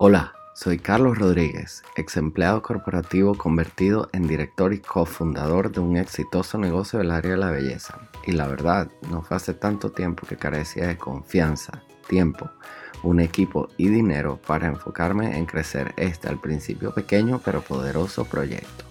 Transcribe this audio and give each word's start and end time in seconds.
Hola, 0.00 0.32
soy 0.54 0.78
Carlos 0.78 1.18
Rodríguez, 1.18 1.82
ex 1.96 2.16
empleado 2.18 2.62
corporativo 2.62 3.34
convertido 3.34 4.08
en 4.12 4.28
director 4.28 4.72
y 4.72 4.78
cofundador 4.78 5.72
de 5.72 5.80
un 5.80 5.96
exitoso 5.96 6.56
negocio 6.56 7.00
del 7.00 7.10
área 7.10 7.32
de 7.32 7.36
la 7.36 7.50
belleza. 7.50 7.98
Y 8.24 8.30
la 8.30 8.46
verdad, 8.46 8.88
no 9.10 9.22
fue 9.22 9.36
hace 9.36 9.54
tanto 9.54 9.90
tiempo 9.90 10.24
que 10.24 10.36
carecía 10.36 10.86
de 10.86 10.96
confianza, 10.96 11.82
tiempo, 12.06 12.48
un 13.02 13.18
equipo 13.18 13.70
y 13.76 13.88
dinero 13.88 14.40
para 14.46 14.68
enfocarme 14.68 15.36
en 15.36 15.46
crecer 15.46 15.92
este 15.96 16.28
al 16.28 16.40
principio 16.40 16.94
pequeño 16.94 17.40
pero 17.44 17.62
poderoso 17.62 18.24
proyecto. 18.24 18.84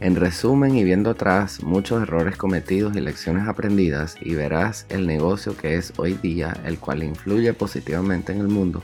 En 0.00 0.16
resumen 0.16 0.74
y 0.74 0.84
viendo 0.84 1.10
atrás 1.10 1.62
muchos 1.62 2.02
errores 2.02 2.36
cometidos 2.36 2.96
y 2.96 3.00
lecciones 3.00 3.46
aprendidas 3.46 4.16
y 4.22 4.34
verás 4.34 4.86
el 4.88 5.06
negocio 5.06 5.54
que 5.54 5.76
es 5.76 5.92
hoy 5.98 6.14
día, 6.14 6.56
el 6.64 6.78
cual 6.78 7.02
influye 7.02 7.52
positivamente 7.52 8.32
en 8.32 8.40
el 8.40 8.48
mundo 8.48 8.82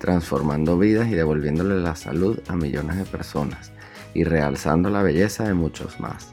transformando 0.00 0.78
vidas 0.78 1.08
y 1.08 1.14
devolviéndole 1.14 1.76
la 1.76 1.94
salud 1.94 2.40
a 2.48 2.56
millones 2.56 2.96
de 2.96 3.04
personas 3.04 3.70
y 4.14 4.24
realzando 4.24 4.90
la 4.90 5.02
belleza 5.02 5.44
de 5.44 5.54
muchos 5.54 6.00
más. 6.00 6.32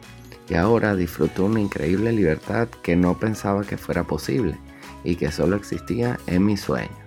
Y 0.50 0.56
ahora 0.56 0.96
disfruto 0.96 1.46
una 1.46 1.60
increíble 1.60 2.12
libertad 2.14 2.70
que 2.82 2.96
no 2.96 3.20
pensaba 3.20 3.64
que 3.64 3.78
fuera 3.78 4.06
posible 4.06 4.58
y 5.04 5.18
que 5.18 5.32
solo 5.32 5.58
existía 5.58 6.18
en 6.26 6.46
mis 6.46 6.62
sueños. 6.62 6.98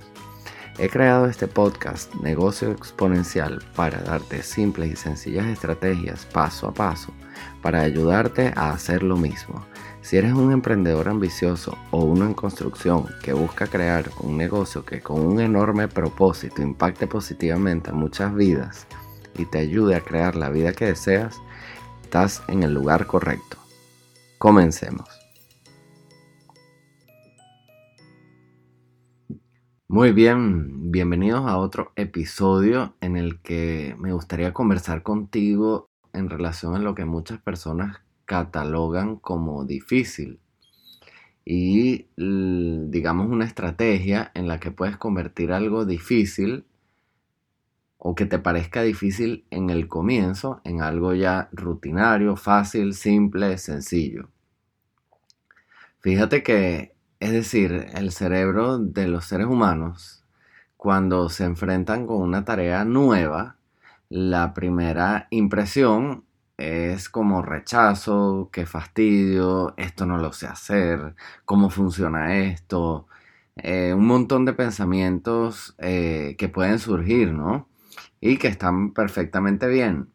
He 0.78 0.88
creado 0.88 1.26
este 1.26 1.48
podcast 1.48 2.14
Negocio 2.16 2.70
Exponencial 2.70 3.62
para 3.74 4.00
darte 4.02 4.42
simples 4.42 4.92
y 4.92 4.96
sencillas 4.96 5.46
estrategias 5.46 6.26
paso 6.26 6.68
a 6.68 6.74
paso 6.74 7.12
para 7.62 7.80
ayudarte 7.80 8.52
a 8.54 8.70
hacer 8.70 9.02
lo 9.02 9.16
mismo 9.16 9.64
si 10.02 10.16
eres 10.16 10.32
un 10.32 10.52
emprendedor 10.52 11.08
ambicioso 11.08 11.76
o 11.90 12.04
uno 12.04 12.24
en 12.24 12.34
construcción 12.34 13.06
que 13.22 13.32
busca 13.32 13.66
crear 13.66 14.10
un 14.20 14.36
negocio 14.36 14.84
que 14.84 15.00
con 15.00 15.20
un 15.20 15.40
enorme 15.40 15.88
propósito 15.88 16.62
impacte 16.62 17.06
positivamente 17.06 17.90
a 17.90 17.94
muchas 17.94 18.34
vidas 18.34 18.86
y 19.36 19.44
te 19.44 19.58
ayude 19.58 19.94
a 19.94 20.00
crear 20.00 20.36
la 20.36 20.48
vida 20.48 20.72
que 20.72 20.86
deseas, 20.86 21.40
estás 22.02 22.42
en 22.48 22.62
el 22.62 22.72
lugar 22.72 23.06
correcto. 23.06 23.58
Comencemos. 24.38 25.08
Muy 29.86 30.12
bien, 30.12 30.90
bienvenidos 30.90 31.46
a 31.46 31.58
otro 31.58 31.92
episodio 31.96 32.94
en 33.00 33.16
el 33.16 33.40
que 33.42 33.96
me 33.98 34.12
gustaría 34.12 34.52
conversar 34.52 35.02
contigo 35.02 35.90
en 36.12 36.30
relación 36.30 36.74
a 36.74 36.78
lo 36.78 36.94
que 36.94 37.04
muchas 37.04 37.40
personas 37.40 38.00
catalogan 38.30 39.16
como 39.16 39.64
difícil 39.64 40.38
y 41.44 42.06
digamos 42.14 43.26
una 43.28 43.44
estrategia 43.44 44.30
en 44.34 44.46
la 44.46 44.60
que 44.60 44.70
puedes 44.70 44.96
convertir 44.96 45.50
algo 45.50 45.84
difícil 45.84 46.64
o 47.98 48.14
que 48.14 48.26
te 48.26 48.38
parezca 48.38 48.82
difícil 48.82 49.46
en 49.50 49.68
el 49.68 49.88
comienzo 49.88 50.60
en 50.62 50.80
algo 50.80 51.12
ya 51.12 51.48
rutinario, 51.50 52.36
fácil, 52.36 52.94
simple, 52.94 53.58
sencillo. 53.58 54.28
Fíjate 55.98 56.44
que, 56.44 56.94
es 57.18 57.32
decir, 57.32 57.88
el 57.94 58.12
cerebro 58.12 58.78
de 58.78 59.08
los 59.08 59.24
seres 59.24 59.48
humanos, 59.48 60.24
cuando 60.76 61.28
se 61.30 61.46
enfrentan 61.46 62.06
con 62.06 62.22
una 62.22 62.44
tarea 62.44 62.84
nueva, 62.84 63.56
la 64.08 64.54
primera 64.54 65.26
impresión 65.30 66.29
es 66.60 67.08
como 67.08 67.42
rechazo, 67.42 68.50
qué 68.52 68.66
fastidio, 68.66 69.72
esto 69.78 70.04
no 70.04 70.18
lo 70.18 70.32
sé 70.32 70.46
hacer, 70.46 71.14
cómo 71.46 71.70
funciona 71.70 72.36
esto, 72.36 73.06
eh, 73.56 73.94
un 73.94 74.06
montón 74.06 74.44
de 74.44 74.52
pensamientos 74.52 75.74
eh, 75.78 76.36
que 76.38 76.48
pueden 76.50 76.78
surgir, 76.78 77.32
¿no? 77.32 77.66
Y 78.20 78.36
que 78.36 78.48
están 78.48 78.92
perfectamente 78.92 79.68
bien. 79.68 80.10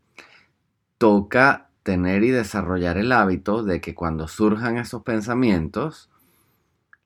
Toca 1.00 1.70
tener 1.84 2.24
y 2.24 2.30
desarrollar 2.30 2.98
el 2.98 3.12
hábito 3.12 3.64
de 3.64 3.82
que 3.82 3.96
cuando 3.96 4.28
surjan 4.28 4.78
esos 4.78 5.04
pensamientos, 5.04 6.12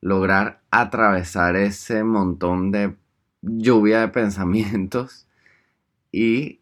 lograr 0.02 0.62
atravesar 0.70 1.56
ese 1.56 2.04
montón 2.04 2.72
de 2.72 2.96
lluvia 3.42 4.02
de 4.02 4.08
pensamientos 4.10 5.28
y 6.12 6.60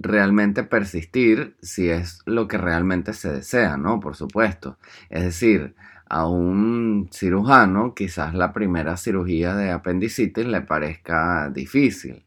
realmente 0.00 0.64
persistir 0.64 1.56
si 1.62 1.90
es 1.90 2.22
lo 2.24 2.48
que 2.48 2.58
realmente 2.58 3.12
se 3.12 3.30
desea, 3.32 3.76
¿no? 3.76 4.00
Por 4.00 4.16
supuesto. 4.16 4.78
Es 5.10 5.22
decir, 5.24 5.74
a 6.08 6.26
un 6.26 7.08
cirujano 7.12 7.94
quizás 7.94 8.34
la 8.34 8.52
primera 8.52 8.96
cirugía 8.96 9.54
de 9.54 9.70
apendicitis 9.70 10.46
le 10.46 10.62
parezca 10.62 11.50
difícil, 11.50 12.24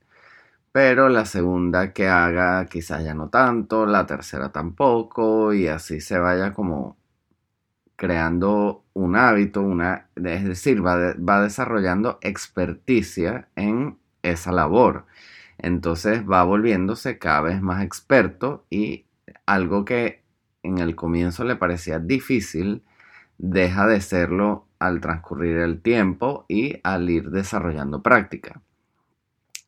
pero 0.72 1.10
la 1.10 1.26
segunda 1.26 1.94
que 1.94 2.08
haga 2.08 2.66
quizás 2.68 3.04
ya 3.04 3.14
no 3.16 3.30
tanto, 3.30 3.86
la 3.86 4.06
tercera 4.06 4.52
tampoco, 4.52 5.54
y 5.54 5.68
así 5.68 6.02
se 6.02 6.20
vaya 6.20 6.54
como 6.54 6.98
creando 7.96 8.84
un 8.94 9.16
hábito, 9.16 9.62
una, 9.62 10.08
es 10.16 10.46
decir, 10.46 10.86
va, 10.86 11.16
va 11.16 11.42
desarrollando 11.44 12.20
experticia 12.22 13.50
en 13.56 13.98
esa 14.24 14.52
labor 14.52 15.06
entonces 15.58 16.24
va 16.30 16.44
volviéndose 16.44 17.18
cada 17.18 17.42
vez 17.42 17.62
más 17.62 17.84
experto 17.84 18.66
y 18.70 19.06
algo 19.46 19.86
que 19.86 20.24
en 20.64 20.78
el 20.78 20.96
comienzo 20.96 21.44
le 21.44 21.56
parecía 21.56 22.00
difícil, 22.00 22.84
deja 23.38 23.88
de 23.88 24.02
serlo 24.02 24.68
al 24.80 25.02
transcurrir 25.02 25.58
el 25.58 25.82
tiempo 25.82 26.46
y 26.48 26.80
al 26.84 27.10
ir 27.10 27.30
desarrollando 27.30 28.02
práctica. 28.02 28.62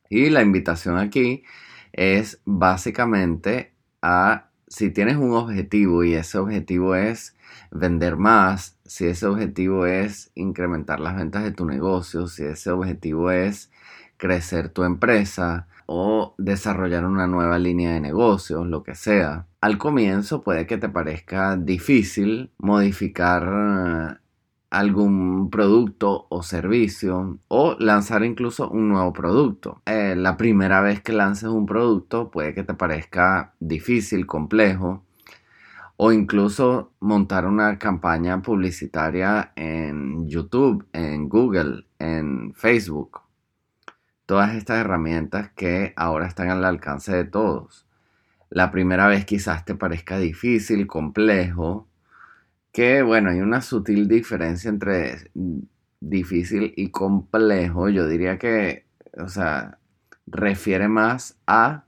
Y 0.08 0.30
la 0.30 0.42
invitación 0.42 0.98
aquí 0.98 1.44
es 1.92 2.40
básicamente 2.44 3.74
a, 4.02 4.50
si 4.68 4.90
tienes 4.90 5.16
un 5.16 5.32
objetivo 5.32 6.04
y 6.04 6.14
ese 6.14 6.38
objetivo 6.38 6.94
es 6.94 7.36
vender 7.70 8.16
más, 8.16 8.78
si 8.84 9.06
ese 9.06 9.26
objetivo 9.26 9.86
es 9.86 10.30
incrementar 10.34 11.00
las 11.00 11.16
ventas 11.16 11.44
de 11.44 11.52
tu 11.52 11.64
negocio, 11.64 12.26
si 12.28 12.44
ese 12.44 12.70
objetivo 12.70 13.30
es 13.30 13.70
crecer 14.16 14.68
tu 14.70 14.84
empresa, 14.84 15.66
o 15.86 16.34
desarrollar 16.36 17.04
una 17.04 17.26
nueva 17.26 17.58
línea 17.58 17.92
de 17.92 18.00
negocios, 18.00 18.66
lo 18.66 18.82
que 18.82 18.94
sea. 18.94 19.46
Al 19.60 19.78
comienzo 19.78 20.42
puede 20.42 20.66
que 20.66 20.78
te 20.78 20.88
parezca 20.88 21.56
difícil 21.56 22.50
modificar 22.58 23.42
eh, 23.44 24.16
algún 24.70 25.48
producto 25.48 26.26
o 26.28 26.42
servicio 26.42 27.38
o 27.48 27.76
lanzar 27.78 28.24
incluso 28.24 28.68
un 28.68 28.88
nuevo 28.88 29.12
producto. 29.12 29.80
Eh, 29.86 30.14
la 30.16 30.36
primera 30.36 30.80
vez 30.80 31.00
que 31.02 31.12
lances 31.12 31.48
un 31.48 31.66
producto 31.66 32.30
puede 32.30 32.52
que 32.52 32.64
te 32.64 32.74
parezca 32.74 33.54
difícil, 33.60 34.26
complejo 34.26 35.04
o 35.98 36.12
incluso 36.12 36.92
montar 37.00 37.46
una 37.46 37.78
campaña 37.78 38.42
publicitaria 38.42 39.52
en 39.56 40.28
YouTube, 40.28 40.84
en 40.92 41.26
Google, 41.28 41.86
en 41.98 42.52
Facebook 42.54 43.25
todas 44.26 44.54
estas 44.54 44.78
herramientas 44.80 45.50
que 45.52 45.92
ahora 45.96 46.26
están 46.26 46.50
al 46.50 46.64
alcance 46.64 47.14
de 47.14 47.24
todos. 47.24 47.86
La 48.50 48.70
primera 48.70 49.06
vez 49.06 49.24
quizás 49.24 49.64
te 49.64 49.74
parezca 49.74 50.18
difícil, 50.18 50.86
complejo, 50.86 51.88
que 52.72 53.02
bueno, 53.02 53.30
hay 53.30 53.40
una 53.40 53.62
sutil 53.62 54.08
diferencia 54.08 54.68
entre 54.68 55.30
difícil 56.00 56.74
y 56.76 56.90
complejo. 56.90 57.88
Yo 57.88 58.06
diría 58.06 58.38
que, 58.38 58.84
o 59.16 59.28
sea, 59.28 59.78
refiere 60.26 60.88
más 60.88 61.38
a 61.46 61.84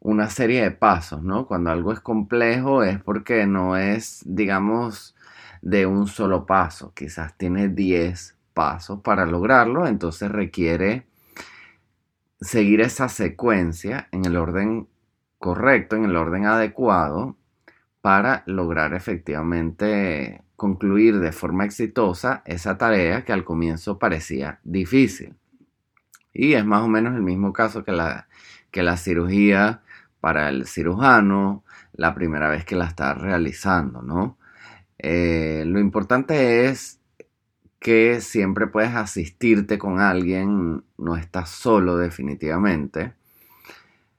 una 0.00 0.30
serie 0.30 0.62
de 0.62 0.70
pasos, 0.70 1.22
¿no? 1.22 1.46
Cuando 1.46 1.70
algo 1.70 1.92
es 1.92 2.00
complejo 2.00 2.82
es 2.82 3.00
porque 3.02 3.46
no 3.46 3.76
es, 3.76 4.22
digamos, 4.24 5.14
de 5.60 5.86
un 5.86 6.06
solo 6.06 6.46
paso. 6.46 6.92
Quizás 6.94 7.36
tiene 7.36 7.68
10 7.68 8.36
pasos 8.54 9.00
para 9.02 9.26
lograrlo, 9.26 9.86
entonces 9.86 10.30
requiere 10.30 11.09
seguir 12.40 12.80
esa 12.80 13.08
secuencia 13.08 14.08
en 14.12 14.24
el 14.24 14.36
orden 14.36 14.88
correcto, 15.38 15.96
en 15.96 16.04
el 16.04 16.16
orden 16.16 16.46
adecuado, 16.46 17.36
para 18.00 18.42
lograr 18.46 18.94
efectivamente 18.94 20.42
concluir 20.56 21.20
de 21.20 21.32
forma 21.32 21.64
exitosa 21.64 22.42
esa 22.44 22.78
tarea 22.78 23.24
que 23.24 23.32
al 23.32 23.44
comienzo 23.44 23.98
parecía 23.98 24.60
difícil. 24.62 25.34
Y 26.32 26.54
es 26.54 26.64
más 26.64 26.82
o 26.82 26.88
menos 26.88 27.14
el 27.14 27.22
mismo 27.22 27.52
caso 27.52 27.84
que 27.84 27.92
la, 27.92 28.28
que 28.70 28.82
la 28.82 28.96
cirugía 28.96 29.82
para 30.20 30.48
el 30.48 30.66
cirujano 30.66 31.64
la 31.92 32.14
primera 32.14 32.48
vez 32.48 32.64
que 32.64 32.76
la 32.76 32.86
está 32.86 33.14
realizando, 33.14 34.02
¿no? 34.02 34.38
Eh, 34.98 35.64
lo 35.66 35.80
importante 35.80 36.66
es 36.66 36.99
que 37.80 38.20
siempre 38.20 38.66
puedes 38.66 38.94
asistirte 38.94 39.78
con 39.78 40.00
alguien, 40.00 40.84
no 40.98 41.16
estás 41.16 41.48
solo 41.48 41.96
definitivamente. 41.96 43.14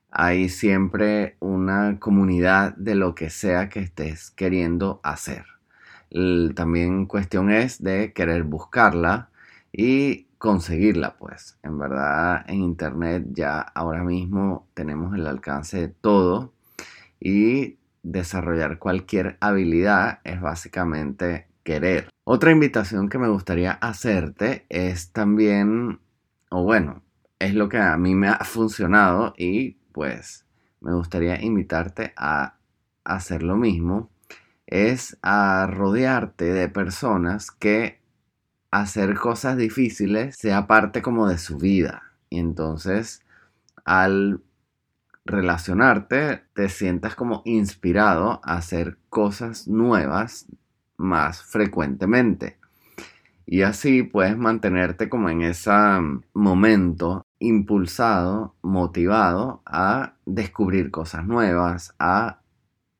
Hay 0.09 0.49
siempre 0.49 1.37
una 1.39 1.99
comunidad 1.99 2.75
de 2.75 2.95
lo 2.95 3.15
que 3.15 3.29
sea 3.29 3.69
que 3.69 3.79
estés 3.79 4.31
queriendo 4.31 4.99
hacer. 5.03 5.45
también 6.55 7.05
cuestión 7.05 7.49
es 7.51 7.81
de 7.81 8.11
querer 8.13 8.43
buscarla 8.43 9.29
y 9.71 10.25
conseguirla, 10.37 11.15
pues. 11.17 11.57
En 11.63 11.77
verdad, 11.79 12.43
en 12.49 12.61
Internet 12.61 13.27
ya 13.31 13.59
ahora 13.61 14.03
mismo 14.03 14.67
tenemos 14.73 15.15
el 15.15 15.27
alcance 15.27 15.79
de 15.79 15.87
todo 15.89 16.53
y 17.19 17.77
desarrollar 18.03 18.79
cualquier 18.79 19.37
habilidad 19.39 20.19
es 20.23 20.41
básicamente 20.41 21.47
querer. 21.63 22.09
Otra 22.23 22.51
invitación 22.51 23.09
que 23.09 23.17
me 23.17 23.29
gustaría 23.29 23.71
hacerte 23.71 24.65
es 24.69 25.11
también, 25.11 25.99
o 26.49 26.63
bueno, 26.63 27.03
es 27.39 27.55
lo 27.55 27.69
que 27.69 27.77
a 27.77 27.97
mí 27.97 28.15
me 28.15 28.27
ha 28.27 28.39
funcionado 28.43 29.33
y 29.37 29.71
pues 29.91 30.45
me 30.79 30.93
gustaría 30.93 31.41
invitarte 31.41 32.13
a 32.15 32.55
hacer 33.03 33.43
lo 33.43 33.55
mismo, 33.55 34.09
es 34.67 35.17
a 35.21 35.67
rodearte 35.67 36.45
de 36.45 36.69
personas 36.69 37.51
que 37.51 37.99
hacer 38.71 39.15
cosas 39.15 39.57
difíciles 39.57 40.35
sea 40.37 40.67
parte 40.67 41.01
como 41.01 41.27
de 41.27 41.37
su 41.37 41.57
vida. 41.57 42.03
Y 42.29 42.39
entonces, 42.39 43.21
al 43.83 44.41
relacionarte, 45.25 46.43
te 46.53 46.69
sientas 46.69 47.15
como 47.15 47.41
inspirado 47.45 48.39
a 48.43 48.55
hacer 48.55 48.97
cosas 49.09 49.67
nuevas 49.67 50.47
más 51.01 51.43
frecuentemente. 51.43 52.57
Y 53.45 53.63
así 53.63 54.03
puedes 54.03 54.37
mantenerte 54.37 55.09
como 55.09 55.29
en 55.29 55.41
ese 55.41 55.71
momento 56.33 57.25
impulsado, 57.39 58.55
motivado 58.61 59.61
a 59.65 60.13
descubrir 60.25 60.91
cosas 60.91 61.25
nuevas, 61.25 61.93
a 61.99 62.39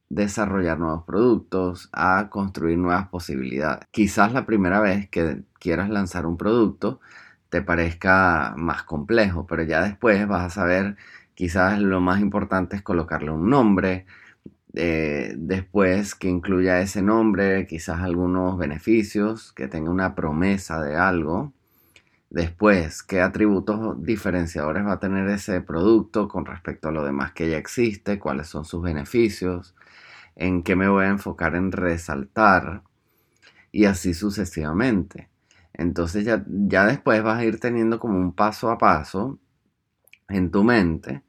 desarrollar 0.09 0.77
nuevos 0.77 1.03
productos, 1.05 1.89
a 1.93 2.29
construir 2.29 2.77
nuevas 2.77 3.07
posibilidades. 3.07 3.87
Quizás 3.91 4.33
la 4.33 4.45
primera 4.45 4.81
vez 4.81 5.09
que 5.09 5.43
quieras 5.59 5.89
lanzar 5.89 6.25
un 6.25 6.37
producto 6.37 6.99
te 7.49 7.61
parezca 7.61 8.53
más 8.57 8.83
complejo, 8.83 9.45
pero 9.47 9.63
ya 9.63 9.81
después 9.83 10.27
vas 10.27 10.45
a 10.45 10.49
saber, 10.49 10.97
quizás 11.35 11.79
lo 11.79 12.01
más 12.01 12.19
importante 12.19 12.75
es 12.75 12.81
colocarle 12.81 13.31
un 13.31 13.49
nombre, 13.49 14.05
eh, 14.73 15.33
después 15.37 16.15
que 16.15 16.29
incluya 16.29 16.81
ese 16.81 17.01
nombre, 17.01 17.67
quizás 17.67 18.01
algunos 18.01 18.57
beneficios, 18.57 19.51
que 19.53 19.67
tenga 19.67 19.91
una 19.91 20.15
promesa 20.15 20.81
de 20.81 20.95
algo. 20.95 21.53
Después, 22.29 23.03
qué 23.03 23.21
atributos 23.21 24.03
diferenciadores 24.03 24.85
va 24.85 24.93
a 24.93 24.99
tener 24.99 25.27
ese 25.29 25.61
producto 25.61 26.27
con 26.29 26.45
respecto 26.45 26.89
a 26.89 26.91
lo 26.93 27.03
demás 27.03 27.33
que 27.33 27.49
ya 27.49 27.57
existe, 27.57 28.19
cuáles 28.19 28.47
son 28.47 28.65
sus 28.65 28.81
beneficios 28.81 29.75
en 30.35 30.63
qué 30.63 30.75
me 30.75 30.87
voy 30.87 31.05
a 31.05 31.09
enfocar 31.09 31.55
en 31.55 31.71
resaltar 31.71 32.83
y 33.71 33.85
así 33.85 34.13
sucesivamente. 34.13 35.29
Entonces 35.73 36.25
ya, 36.25 36.43
ya 36.47 36.85
después 36.85 37.21
vas 37.23 37.39
a 37.39 37.45
ir 37.45 37.59
teniendo 37.59 37.99
como 37.99 38.17
un 38.17 38.33
paso 38.33 38.69
a 38.71 38.77
paso 38.77 39.39
en 40.29 40.51
tu 40.51 40.63
mente 40.63 41.23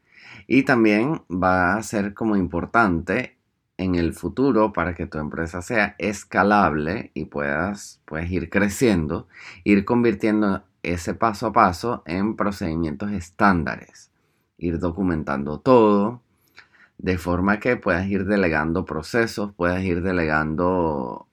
y 0.46 0.62
también 0.64 1.22
va 1.30 1.74
a 1.74 1.82
ser 1.82 2.14
como 2.14 2.36
importante 2.36 3.36
en 3.76 3.94
el 3.94 4.12
futuro 4.12 4.72
para 4.72 4.94
que 4.94 5.06
tu 5.06 5.18
empresa 5.18 5.62
sea 5.62 5.94
escalable 5.98 7.10
y 7.14 7.26
puedas 7.26 8.00
pues, 8.04 8.30
ir 8.30 8.50
creciendo, 8.50 9.28
ir 9.64 9.84
convirtiendo 9.84 10.64
ese 10.82 11.14
paso 11.14 11.48
a 11.48 11.52
paso 11.52 12.02
en 12.06 12.36
procedimientos 12.36 13.12
estándares, 13.12 14.10
ir 14.58 14.78
documentando 14.78 15.60
todo, 15.60 16.22
de 16.98 17.18
forma 17.18 17.58
que 17.58 17.76
puedas 17.76 18.06
ir 18.06 18.26
delegando 18.26 18.84
procesos, 18.84 19.52
puedas 19.54 19.82
ir 19.82 20.02
delegando 20.02 21.26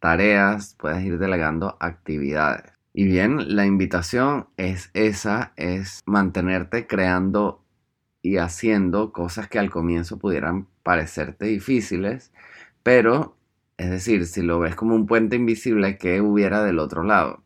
tareas, 0.00 0.74
puedas 0.78 1.02
ir 1.02 1.18
delegando 1.18 1.76
actividades. 1.80 2.72
Y 2.94 3.04
bien, 3.04 3.56
la 3.56 3.66
invitación 3.66 4.46
es 4.56 4.90
esa, 4.94 5.52
es 5.56 6.02
mantenerte 6.06 6.86
creando 6.86 7.62
y 8.26 8.38
haciendo 8.38 9.12
cosas 9.12 9.48
que 9.48 9.58
al 9.58 9.70
comienzo 9.70 10.18
pudieran 10.18 10.66
parecerte 10.82 11.46
difíciles, 11.46 12.32
pero, 12.82 13.36
es 13.76 13.90
decir, 13.90 14.26
si 14.26 14.42
lo 14.42 14.58
ves 14.60 14.74
como 14.76 14.94
un 14.94 15.06
puente 15.06 15.36
invisible, 15.36 15.98
¿qué 15.98 16.20
hubiera 16.20 16.62
del 16.62 16.78
otro 16.78 17.02
lado? 17.02 17.42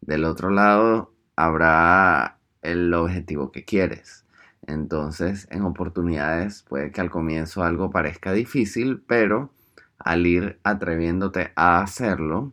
Del 0.00 0.24
otro 0.24 0.50
lado 0.50 1.12
habrá 1.36 2.38
el 2.62 2.92
objetivo 2.94 3.52
que 3.52 3.64
quieres 3.64 4.22
entonces, 4.66 5.48
en 5.50 5.62
oportunidades 5.62 6.62
puede 6.62 6.92
que 6.92 7.00
al 7.00 7.10
comienzo 7.10 7.64
algo 7.64 7.90
parezca 7.90 8.32
difícil, 8.32 9.02
pero 9.06 9.50
al 9.98 10.26
ir 10.26 10.60
atreviéndote 10.62 11.52
a 11.56 11.80
hacerlo, 11.80 12.52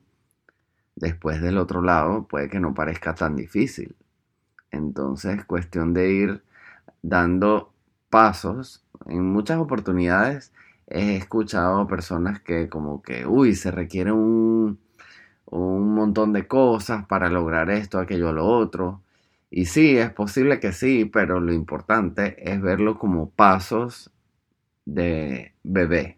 después 0.96 1.42
del 1.42 1.58
otro 1.58 1.82
lado 1.82 2.28
puede 2.28 2.50
que 2.50 2.60
no 2.60 2.74
parezca 2.74 3.14
tan 3.16 3.36
difícil. 3.36 3.96
Entonces, 4.72 5.46
cuestión 5.46 5.94
de 5.94 6.12
ir 6.12 6.44
dando 7.02 7.74
pasos. 8.10 8.84
En 9.06 9.24
muchas 9.26 9.60
oportunidades 9.60 10.54
he 10.88 11.16
escuchado 11.16 11.88
personas 11.88 12.42
que 12.42 12.70
como 12.70 13.02
que, 13.02 13.26
uy, 13.26 13.56
se 13.56 13.72
requiere 13.72 14.12
un, 14.12 14.80
un 15.46 15.94
montón 15.94 16.34
de 16.34 16.48
cosas 16.48 17.06
para 17.06 17.30
lograr 17.30 17.70
esto, 17.70 18.00
aquello, 18.00 18.34
lo 18.34 18.46
otro. 18.46 19.02
Y 19.52 19.66
sí, 19.66 19.98
es 19.98 20.12
posible 20.12 20.60
que 20.60 20.74
sí, 20.74 21.06
pero 21.06 21.40
lo 21.40 21.54
importante 21.54 22.36
es 22.52 22.62
verlo 22.62 23.00
como 23.00 23.30
pasos 23.32 24.12
de 24.86 25.54
bebé. 25.64 26.18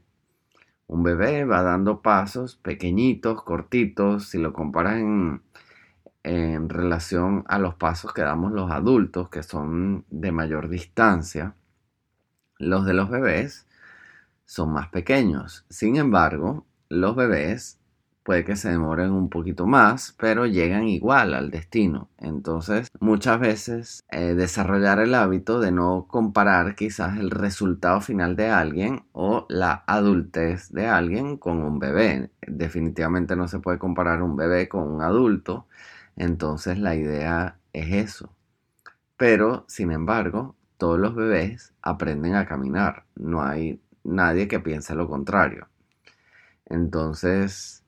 Un 0.88 1.04
bebé 1.04 1.46
va 1.46 1.62
dando 1.64 2.02
pasos 2.02 2.58
pequeñitos, 2.58 3.44
cortitos, 3.44 4.30
si 4.30 4.38
lo 4.40 4.52
comparas 4.54 5.00
en, 5.00 5.42
en 6.24 6.70
relación 6.70 7.44
a 7.48 7.60
los 7.60 7.76
pasos 7.76 8.14
que 8.14 8.22
damos 8.22 8.52
los 8.52 8.72
adultos, 8.72 9.30
que 9.30 9.44
son 9.44 10.06
de 10.10 10.32
mayor 10.32 10.70
distancia. 10.70 11.56
Los 12.58 12.86
de 12.86 12.94
los 12.94 13.10
bebés 13.10 13.68
son 14.46 14.72
más 14.74 14.90
pequeños. 14.90 15.66
Sin 15.70 15.96
embargo, 15.96 16.66
los 16.90 17.16
bebés 17.16 17.82
puede 18.24 18.46
que 18.46 18.56
se 18.56 18.70
demoren 18.70 19.12
un 19.12 19.30
poquito 19.30 19.66
más, 19.66 20.16
pero 20.20 20.46
llegan 20.46 20.88
igual 20.88 21.34
al 21.34 21.50
destino. 21.52 22.10
Entonces, 22.18 22.90
muchas 23.00 23.40
veces 23.40 24.04
eh, 24.12 24.36
desarrollar 24.36 25.00
el 25.00 25.16
hábito 25.16 25.60
de 25.60 25.72
no 25.72 26.06
comparar 26.08 26.76
quizás 26.76 27.18
el 27.18 27.32
resultado 27.32 28.02
final 28.02 28.36
de 28.36 28.50
alguien 28.50 29.04
o 29.12 29.46
la 29.50 29.84
adultez 29.88 30.72
de 30.72 30.88
alguien 30.88 31.38
con 31.38 31.64
un 31.64 31.80
bebé. 31.80 32.30
Definitivamente 32.46 33.36
no 33.36 33.48
se 33.48 33.60
puede 33.60 33.80
comparar 33.80 34.22
un 34.22 34.36
bebé 34.36 34.70
con 34.70 34.84
un 34.88 35.02
adulto. 35.02 35.68
Entonces, 36.16 36.78
la 36.78 36.96
idea 36.96 37.58
es 37.74 37.92
eso. 37.94 38.34
Pero, 39.18 39.66
sin 39.68 39.92
embargo, 39.92 40.56
todos 40.78 41.00
los 41.00 41.16
bebés 41.16 41.74
aprenden 41.82 42.36
a 42.36 42.46
caminar. 42.46 43.06
No 43.16 43.44
hay 43.44 43.82
nadie 44.04 44.48
que 44.48 44.60
piense 44.60 44.96
lo 44.96 45.08
contrario. 45.08 45.68
Entonces, 46.66 47.84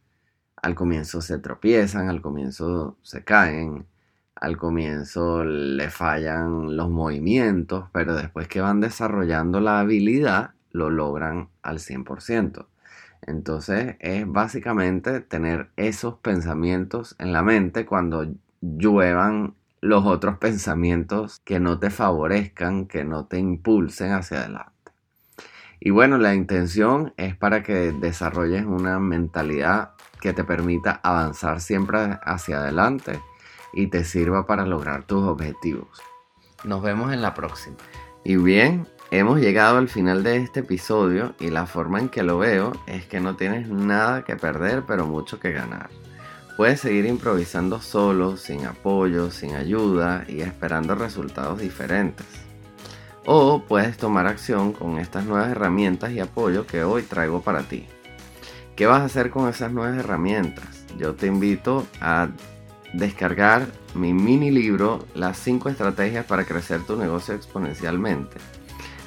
al 0.62 0.76
comienzo 0.76 1.22
se 1.22 1.40
tropiezan, 1.40 2.10
al 2.10 2.22
comienzo 2.22 2.98
se 3.02 3.24
caen, 3.24 3.88
al 4.36 4.58
comienzo 4.58 5.44
le 5.44 5.90
fallan 5.90 6.76
los 6.76 6.90
movimientos, 6.90 7.90
pero 7.92 8.16
después 8.16 8.48
que 8.48 8.62
van 8.62 8.80
desarrollando 8.80 9.60
la 9.60 9.80
habilidad, 9.80 10.52
lo 10.72 10.90
logran 10.90 11.50
al 11.62 11.80
100%. 11.80 12.68
Entonces 13.28 13.96
es 14.00 14.26
básicamente 14.28 15.22
tener 15.22 15.70
esos 15.76 16.16
pensamientos 16.20 17.16
en 17.20 17.34
la 17.34 17.44
mente 17.44 17.86
cuando 17.86 18.28
lluevan 18.62 19.56
los 19.82 20.06
otros 20.06 20.38
pensamientos 20.38 21.42
que 21.44 21.60
no 21.60 21.80
te 21.80 21.90
favorezcan, 21.90 22.88
que 22.88 23.04
no 23.04 23.26
te 23.26 23.38
impulsen 23.40 24.14
hacia 24.14 24.40
adelante. 24.40 24.72
Y 25.80 25.90
bueno, 25.90 26.18
la 26.18 26.34
intención 26.34 27.14
es 27.18 27.36
para 27.36 27.62
que 27.62 27.92
desarrolles 27.92 28.66
una 28.66 29.00
mentalidad 29.00 29.92
que 30.22 30.32
te 30.32 30.46
permita 30.46 31.02
avanzar 31.04 31.60
siempre 31.60 32.18
hacia 32.24 32.60
adelante 32.60 33.20
y 33.74 33.88
te 33.88 34.06
sirva 34.06 34.48
para 34.48 34.66
lograr 34.66 35.04
tus 35.04 35.26
objetivos. 35.26 36.02
Nos 36.64 36.82
vemos 36.82 37.12
en 37.12 37.22
la 37.22 37.34
próxima. 37.34 37.76
Y 38.24 38.38
bien, 38.38 38.88
hemos 39.12 39.40
llegado 39.40 39.78
al 39.78 39.90
final 39.90 40.24
de 40.24 40.38
este 40.38 40.62
episodio 40.62 41.36
y 41.40 41.50
la 41.50 41.66
forma 41.66 42.00
en 42.00 42.10
que 42.10 42.24
lo 42.24 42.38
veo 42.38 42.74
es 42.88 43.06
que 43.06 43.20
no 43.20 43.36
tienes 43.36 43.70
nada 43.70 44.24
que 44.24 44.36
perder 44.36 44.84
pero 44.88 45.06
mucho 45.06 45.40
que 45.40 45.52
ganar. 45.52 45.90
Puedes 46.58 46.82
seguir 46.82 47.06
improvisando 47.06 47.82
solo, 47.82 48.38
sin 48.38 48.66
apoyo, 48.66 49.32
sin 49.32 49.56
ayuda 49.56 50.24
y 50.28 50.42
esperando 50.42 50.94
resultados 50.94 51.60
diferentes. 51.60 52.28
O 53.26 53.64
puedes 53.64 53.98
tomar 53.98 54.28
acción 54.28 54.74
con 54.74 55.00
estas 55.00 55.26
nuevas 55.26 55.50
herramientas 55.50 56.12
y 56.12 56.20
apoyo 56.20 56.68
que 56.68 56.84
hoy 56.84 57.04
traigo 57.04 57.42
para 57.42 57.64
ti. 57.64 57.88
¿Qué 58.76 58.86
vas 58.86 59.02
a 59.02 59.06
hacer 59.06 59.30
con 59.30 59.50
esas 59.50 59.72
nuevas 59.72 59.98
herramientas? 59.98 60.86
Yo 60.98 61.16
te 61.16 61.28
invito 61.28 61.88
a 62.02 62.28
descargar 62.94 63.68
mi 63.96 64.14
mini 64.14 64.52
libro 64.52 65.06
Las 65.16 65.38
5 65.40 65.70
estrategias 65.70 66.26
para 66.26 66.46
crecer 66.46 66.84
tu 66.84 66.96
negocio 66.96 67.34
exponencialmente. 67.34 68.38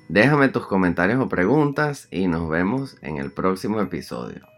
Déjame 0.10 0.50
tus 0.50 0.66
comentarios 0.66 1.22
o 1.22 1.30
preguntas 1.30 2.08
y 2.10 2.28
nos 2.28 2.50
vemos 2.50 2.98
en 3.02 3.18
el 3.18 3.32
próximo 3.32 3.80
episodio. 3.82 4.57